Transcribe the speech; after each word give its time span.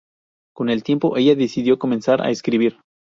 Con 0.55 0.71
el 0.71 0.81
tiempo 0.81 1.15
ella 1.15 1.35
decidió 1.35 1.77
comenzar 1.77 2.23
a 2.23 2.31
escribir. 2.31 2.79